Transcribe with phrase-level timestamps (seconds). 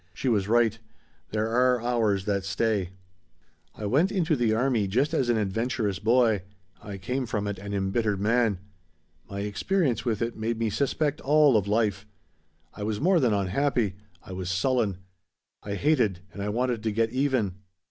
[0.15, 0.79] She was right.
[1.29, 2.89] There are hours that stay.
[3.75, 6.41] "I went into the army just an adventurous boy.
[6.81, 8.57] I came from it an embittered man.
[9.29, 12.07] My experience with it made me suspect all of life.
[12.73, 13.93] I was more than unhappy.
[14.23, 14.97] I was sullen.
[15.61, 17.57] I hated and I wanted to get even.